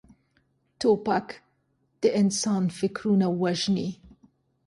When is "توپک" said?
0.79-1.27